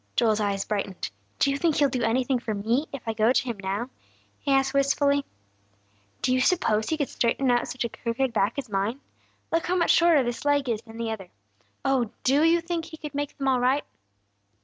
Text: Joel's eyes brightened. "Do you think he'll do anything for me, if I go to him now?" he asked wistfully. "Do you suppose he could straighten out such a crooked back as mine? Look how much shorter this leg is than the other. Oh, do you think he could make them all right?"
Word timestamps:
Joel's 0.15 0.39
eyes 0.39 0.65
brightened. 0.65 1.11
"Do 1.37 1.51
you 1.51 1.57
think 1.59 1.75
he'll 1.75 1.87
do 1.87 2.01
anything 2.01 2.39
for 2.39 2.55
me, 2.55 2.87
if 2.91 3.07
I 3.07 3.13
go 3.13 3.31
to 3.31 3.43
him 3.45 3.57
now?" 3.61 3.91
he 4.39 4.51
asked 4.51 4.73
wistfully. 4.73 5.25
"Do 6.23 6.33
you 6.33 6.41
suppose 6.41 6.89
he 6.89 6.97
could 6.97 7.07
straighten 7.07 7.51
out 7.51 7.67
such 7.67 7.85
a 7.85 7.89
crooked 7.89 8.33
back 8.33 8.57
as 8.57 8.67
mine? 8.67 8.99
Look 9.51 9.67
how 9.67 9.75
much 9.75 9.91
shorter 9.91 10.23
this 10.23 10.43
leg 10.43 10.69
is 10.69 10.81
than 10.81 10.97
the 10.97 11.11
other. 11.11 11.29
Oh, 11.85 12.09
do 12.23 12.41
you 12.43 12.61
think 12.61 12.85
he 12.85 12.97
could 12.97 13.13
make 13.13 13.37
them 13.37 13.47
all 13.47 13.59
right?" 13.59 13.83